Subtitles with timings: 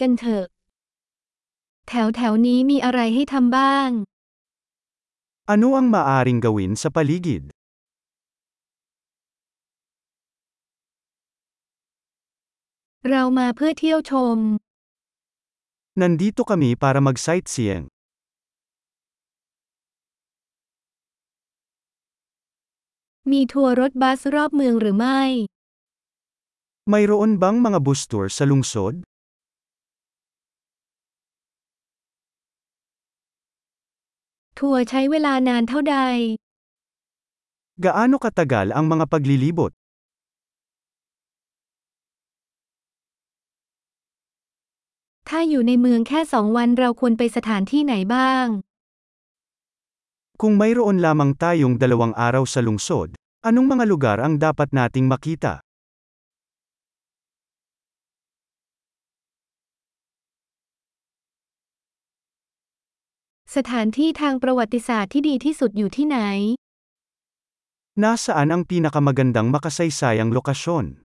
[0.00, 0.44] กันเถอะ
[1.88, 3.90] แถวแถวนี้มีอะไรให้ทำบ้าง
[5.54, 7.44] Ano ang maaring gawin sa paligid?
[13.10, 14.38] เรามาเพื่อเที่ยวชม
[16.00, 17.84] Nandito kami para mag-sightseeing.
[23.32, 25.22] มีทัวร์รถบัสรอบเมืองหรือไม่
[26.92, 28.94] Mayroon bang mga bus tour sa lungsod?
[34.59, 35.97] ทัวร์ใช้เวลานานเท่าใด
[37.81, 39.71] Gaano katagal ang mga paglilibot?
[45.29, 48.47] ถ้าอยู่ในเมืองแค่สองวันเราควรไปสถานที่ไหนบ้าง
[50.41, 53.13] Kung mayroon lamang tayong dalawang araw sa lungsod,
[53.45, 55.61] anong mga lugar ang dapat nating makita?
[63.54, 66.18] สถานที่ทางประวัติศาสตร์ที่ดีที่สุดอยู่ที่ไหน
[67.96, 71.00] Nasaan ang pinakamagandang makasaysayang lokasyon?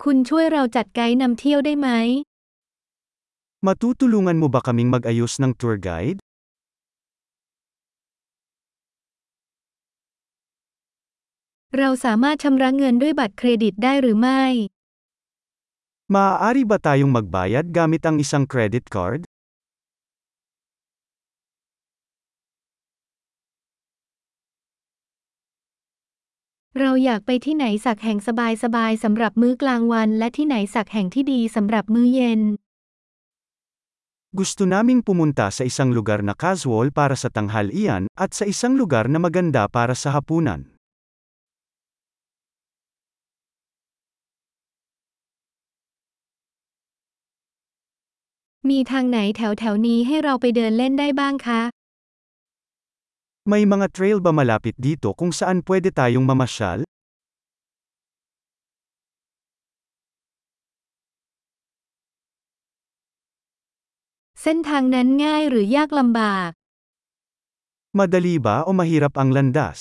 [0.00, 2.24] Kun choy rao jat guide nam tiyo day mai?
[3.60, 6.24] Matutulungan mo ba kaming mag-ayos ng tour guide?
[11.76, 14.44] Rao samat chamra ngen doy bat kredit dai h รือไม่
[16.10, 19.22] Maaari ba tayong magbayad gamit ang isang credit card?
[26.74, 30.34] Rao yak pai thi sak hang sabay sabay samrap mue klang wan la
[30.66, 32.58] sak hang thi di samrap mue yen.
[34.34, 39.06] Gusto naming pumunta sa isang lugar na casual para sa tanghalian at sa isang lugar
[39.06, 40.79] na maganda para sa hapunan.
[48.68, 51.62] มีทางไหนแถวแถวๆนี้ให้เราไปเดินเล่นได้บ้างคะ
[53.50, 56.84] May mga trail ba malapit dito kung saan pwede tayong mamasyal?
[64.42, 66.50] เส้นทางนั้นง่ายหรือยากลำบาก
[67.98, 69.80] Madali ba o mahirap ang landas?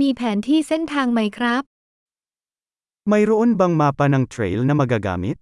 [0.00, 1.73] มีแผนที่เส้นทางไหมครับ
[3.04, 5.36] Mayroon bang mapa ng trail na magagamit?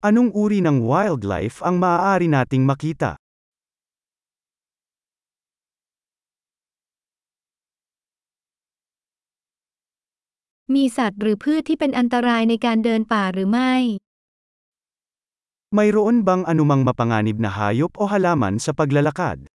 [0.00, 3.20] Anong uri ng wildlife ang maaari nating makita?
[10.74, 13.74] มีสัตว์หรือพืชที่เป็นอันตรายในการเดินป่าหรือไม่
[15.72, 19.48] mayroon bang anumang mapanganib na hayop o halaman sa paglalakad?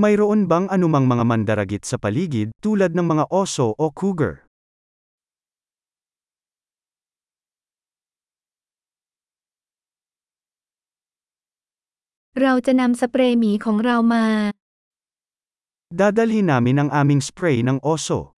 [0.00, 4.48] Mayroon bang anumang mga mandaragit sa paligid tulad ng mga oso o cougar?
[12.41, 14.25] เราจะนำสเปรย์หมีของเรามา
[15.87, 18.30] Dadalhin namin ang aming spray ng oso.